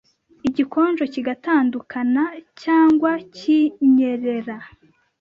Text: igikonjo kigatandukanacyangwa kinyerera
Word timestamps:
igikonjo 0.47 1.03
kigatandukanacyangwa 1.13 3.11
kinyerera 3.35 4.55